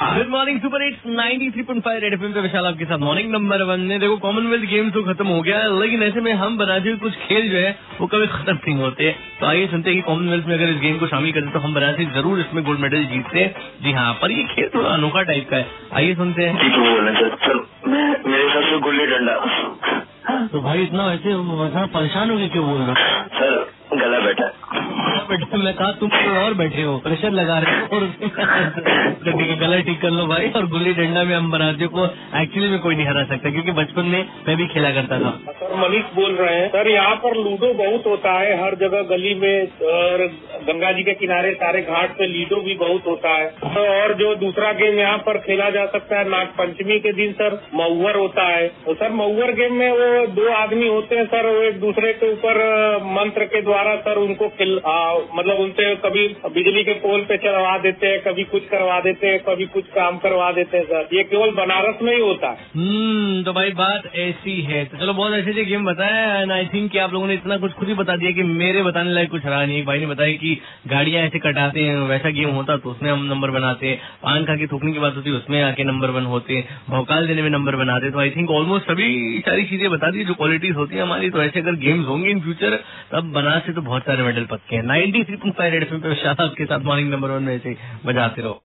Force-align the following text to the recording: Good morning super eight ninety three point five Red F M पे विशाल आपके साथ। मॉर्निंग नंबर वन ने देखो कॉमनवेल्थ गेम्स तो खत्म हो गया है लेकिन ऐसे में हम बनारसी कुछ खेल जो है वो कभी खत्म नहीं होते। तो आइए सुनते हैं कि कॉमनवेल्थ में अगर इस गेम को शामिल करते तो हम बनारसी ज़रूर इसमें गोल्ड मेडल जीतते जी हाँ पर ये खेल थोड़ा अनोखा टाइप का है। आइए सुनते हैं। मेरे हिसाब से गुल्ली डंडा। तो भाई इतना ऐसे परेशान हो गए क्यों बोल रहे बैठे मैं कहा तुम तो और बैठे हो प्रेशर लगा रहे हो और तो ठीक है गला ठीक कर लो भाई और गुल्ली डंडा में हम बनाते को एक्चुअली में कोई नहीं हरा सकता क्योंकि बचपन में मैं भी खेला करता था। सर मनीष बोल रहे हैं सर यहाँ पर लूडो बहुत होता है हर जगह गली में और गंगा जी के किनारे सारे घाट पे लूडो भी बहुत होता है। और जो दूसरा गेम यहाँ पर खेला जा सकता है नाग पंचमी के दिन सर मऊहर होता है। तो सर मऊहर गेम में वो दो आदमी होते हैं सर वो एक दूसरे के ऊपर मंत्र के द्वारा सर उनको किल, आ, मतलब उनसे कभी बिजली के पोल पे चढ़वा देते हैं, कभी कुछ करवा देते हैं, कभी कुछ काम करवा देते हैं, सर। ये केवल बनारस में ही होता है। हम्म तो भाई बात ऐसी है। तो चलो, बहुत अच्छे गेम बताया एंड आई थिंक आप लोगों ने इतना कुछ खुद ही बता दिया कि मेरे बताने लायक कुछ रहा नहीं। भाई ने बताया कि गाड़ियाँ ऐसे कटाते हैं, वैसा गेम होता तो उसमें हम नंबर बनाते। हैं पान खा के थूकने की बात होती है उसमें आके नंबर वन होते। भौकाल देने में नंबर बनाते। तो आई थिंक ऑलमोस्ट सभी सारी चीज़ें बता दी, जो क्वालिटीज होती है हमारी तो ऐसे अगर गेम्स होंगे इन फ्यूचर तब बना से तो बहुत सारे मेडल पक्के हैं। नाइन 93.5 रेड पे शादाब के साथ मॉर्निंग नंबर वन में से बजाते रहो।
Good 0.00 0.28
morning 0.30 0.60
super 0.60 0.82
eight 0.82 1.00
ninety 1.06 1.50
three 1.52 1.62
point 1.62 1.82
five 1.84 1.98
Red 2.02 2.12
F 2.14 2.22
M 2.24 2.32
पे 2.32 2.40
विशाल 2.40 2.66
आपके 2.66 2.84
साथ। 2.84 2.98
मॉर्निंग 2.98 3.30
नंबर 3.32 3.62
वन 3.70 3.80
ने 3.88 3.98
देखो 3.98 4.16
कॉमनवेल्थ 4.18 4.64
गेम्स 4.70 4.92
तो 4.94 5.02
खत्म 5.04 5.26
हो 5.26 5.40
गया 5.42 5.58
है 5.58 5.80
लेकिन 5.80 6.02
ऐसे 6.02 6.20
में 6.20 6.32
हम 6.34 6.56
बनारसी 6.58 6.96
कुछ 6.98 7.16
खेल 7.24 7.48
जो 7.50 7.56
है 7.56 7.70
वो 8.00 8.06
कभी 8.06 8.26
खत्म 8.28 8.54
नहीं 8.54 8.76
होते। 8.76 9.10
तो 9.40 9.46
आइए 9.46 9.66
सुनते 9.66 9.90
हैं 9.90 9.98
कि 9.98 10.06
कॉमनवेल्थ 10.06 10.46
में 10.46 10.54
अगर 10.54 10.68
इस 10.68 10.78
गेम 10.80 10.98
को 10.98 11.06
शामिल 11.06 11.32
करते 11.32 11.50
तो 11.50 11.58
हम 11.58 11.74
बनारसी 11.74 12.04
ज़रूर 12.14 12.40
इसमें 12.40 12.62
गोल्ड 12.64 12.80
मेडल 12.80 13.04
जीतते 13.12 13.44
जी 13.82 13.92
हाँ 13.92 14.12
पर 14.22 14.32
ये 14.32 14.44
खेल 14.54 14.70
थोड़ा 14.74 14.88
अनोखा 14.90 15.22
टाइप 15.22 15.48
का 15.50 15.56
है। 15.56 15.66
आइए 15.94 16.14
सुनते 16.14 16.42
हैं। 16.44 16.54
मेरे 17.86 18.42
हिसाब 18.42 18.64
से 18.64 18.78
गुल्ली 18.80 19.06
डंडा। 19.06 19.36
तो 20.52 20.60
भाई 20.62 20.82
इतना 20.82 21.12
ऐसे 21.12 21.34
परेशान 21.92 22.30
हो 22.30 22.36
गए 22.36 22.48
क्यों 22.48 22.64
बोल 22.66 22.80
रहे 22.80 23.29
बैठे 25.30 25.58
मैं 25.58 25.72
कहा 25.74 25.90
तुम 26.00 26.08
तो 26.10 26.34
और 26.40 26.54
बैठे 26.54 26.82
हो 26.82 26.96
प्रेशर 27.04 27.30
लगा 27.32 27.58
रहे 27.58 27.74
हो 27.74 27.96
और 27.96 28.06
तो 29.20 29.30
ठीक 29.30 29.48
है 29.50 29.56
गला 29.58 29.80
ठीक 29.80 30.00
कर 30.02 30.10
लो 30.10 30.26
भाई 30.26 30.50
और 30.56 30.66
गुल्ली 30.68 30.92
डंडा 30.94 31.22
में 31.24 31.34
हम 31.36 31.50
बनाते 31.50 31.86
को 31.94 32.04
एक्चुअली 32.40 32.68
में 32.68 32.78
कोई 32.80 32.96
नहीं 32.96 33.06
हरा 33.06 33.24
सकता 33.24 33.50
क्योंकि 33.50 33.72
बचपन 33.72 34.06
में 34.06 34.20
मैं 34.48 34.56
भी 34.56 34.66
खेला 34.66 34.90
करता 34.90 35.18
था। 35.20 35.30
सर 35.52 35.74
मनीष 35.76 36.14
बोल 36.14 36.34
रहे 36.34 36.54
हैं 36.54 36.68
सर 36.68 36.88
यहाँ 36.88 37.14
पर 37.24 37.36
लूडो 37.38 37.72
बहुत 37.74 38.06
होता 38.06 38.32
है 38.32 38.56
हर 38.62 38.74
जगह 38.76 39.02
गली 39.10 39.34
में 39.34 39.88
और 39.92 40.26
गंगा 40.68 40.92
जी 40.92 41.02
के 41.02 41.14
किनारे 41.14 41.52
सारे 41.54 41.82
घाट 41.84 42.16
पे 42.18 42.26
लूडो 42.26 42.60
भी 42.62 42.74
बहुत 42.76 43.06
होता 43.06 43.34
है। 43.34 43.46
और 43.82 44.14
जो 44.14 44.34
दूसरा 44.36 44.72
गेम 44.80 44.98
यहाँ 44.98 45.18
पर 45.26 45.38
खेला 45.40 45.70
जा 45.70 45.86
सकता 45.88 46.18
है 46.18 46.28
नाग 46.28 46.46
पंचमी 46.58 46.98
के 47.00 47.12
दिन 47.12 47.32
सर 47.32 47.58
मऊहर 47.74 48.16
होता 48.16 48.46
है। 48.48 48.66
तो 48.86 48.94
सर 48.94 49.12
मऊहर 49.14 49.52
गेम 49.54 49.74
में 49.74 49.90
वो 49.92 50.26
दो 50.34 50.48
आदमी 50.54 50.88
होते 50.88 51.16
हैं 51.16 51.26
सर 51.26 51.46
वो 51.48 51.62
एक 51.62 51.80
दूसरे 51.80 52.12
के 52.14 52.32
ऊपर 52.32 52.62
मंत्र 53.12 53.44
के 53.46 53.62
द्वारा 53.62 53.94
सर 54.00 54.18
उनको 54.18 54.48
किल, 54.58 54.78
आ, 54.86 54.98
मतलब 55.34 55.56
उनसे 55.56 55.94
कभी 55.94 56.26
बिजली 56.54 56.84
के 56.84 56.92
पोल 56.92 57.20
पे 57.20 57.36
चढ़वा 57.36 57.76
देते 57.78 58.06
हैं, 58.06 58.20
कभी 58.20 58.44
कुछ 58.44 58.68
करवा 58.68 59.00
देते 59.00 59.26
हैं, 59.26 59.38
कभी 59.38 59.66
कुछ 59.66 59.84
काम 59.84 60.18
करवा 60.18 60.50
देते 60.52 60.76
हैं, 60.76 60.84
सर। 60.84 61.08
ये 61.12 61.22
केवल 61.24 61.50
बनारस 61.50 62.02
में 62.02 62.14
ही 62.14 62.20
होता 62.20 62.48
है। 62.48 62.56
हम्म 62.76 63.42
तो 63.42 63.52
भाई 63.52 63.70
बात 63.70 64.10
ऐसी 64.16 64.60
है। 64.62 64.84
तो 64.84 64.96
चलो, 64.96 65.14
बहुत 65.14 65.32
अच्छे 65.32 65.64
गेम 65.64 65.84
बताया 65.84 66.40
एंड 66.40 66.52
आई 66.52 66.66
थिंक 66.66 66.96
आप 66.96 67.12
लोगों 67.12 67.26
ने 67.26 67.34
इतना 67.34 67.56
कुछ 67.56 67.72
खुद 67.72 67.88
ही 67.88 67.94
बता 67.94 68.16
दिया 68.16 68.30
कि 68.30 68.42
मेरे 68.42 68.82
बताने 68.82 69.12
लायक 69.12 69.30
कुछ 69.30 69.46
रहा 69.46 69.64
नहीं। 69.64 69.84
भाई 69.84 69.98
ने 69.98 70.06
बताया 70.06 70.32
कि 70.32 70.56
गाड़ियाँ 70.86 71.22
ऐसे 71.22 71.38
कटाते 71.38 71.80
हैं, 71.80 71.96
वैसा 72.08 72.30
गेम 72.30 72.50
होता 72.50 72.76
तो 72.76 72.90
उसमें 72.90 73.10
हम 73.10 73.24
नंबर 73.24 73.50
बनाते। 73.50 73.86
हैं 73.86 73.98
पान 74.22 74.44
खा 74.44 74.56
के 74.56 74.66
थूकने 74.66 74.92
की 74.92 74.98
बात 74.98 75.16
होती 75.16 75.30
है 75.30 75.36
उसमें 75.36 75.60
आके 75.62 75.84
नंबर 75.84 76.10
वन 76.10 76.24
होते। 76.24 76.64
भौकाल 76.90 77.26
देने 77.26 77.42
में 77.42 77.50
नंबर 77.50 77.76
बनाते। 77.76 78.10
तो 78.10 78.18
आई 78.18 78.30
थिंक 78.30 78.50
ऑलमोस्ट 78.50 78.86
सभी 78.86 79.42
सारी 79.46 79.64
चीज़ें 79.64 79.90
बता 79.90 80.10
दी, 80.10 80.24
जो 80.24 80.34
क्वालिटीज 80.34 80.76
होती 80.76 80.96
है 80.96 81.02
हमारी 81.02 81.30
तो 81.30 81.42
ऐसे 81.42 81.60
अगर 81.60 81.74
गेम्स 81.78 82.06
होंगे 82.08 82.30
इन 82.30 82.40
फ्यूचर 82.40 82.76
तब 83.12 83.32
बना 83.32 83.58
से 83.58 83.72
तो 83.72 83.82
बहुत 83.82 84.02
सारे 84.02 84.22
मेडल 84.22 84.44
पक्के 84.44 84.76
हैं। 84.76 84.82
नाइन 84.84 85.09
93.5 85.10 85.70
रेड 85.70 85.84
पे 85.90 86.14
शादाब 86.14 86.54
के 86.58 86.64
साथ 86.64 86.80
मॉर्निंग 86.80 87.10
नंबर 87.10 87.30
वन 87.30 87.42
में 87.42 87.58
से 87.58 87.76
बजाते 88.06 88.42
रहो। 88.42 88.58